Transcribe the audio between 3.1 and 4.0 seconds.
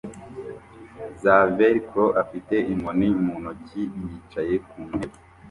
mu ntoki